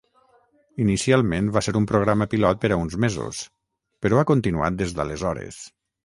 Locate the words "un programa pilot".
1.79-2.59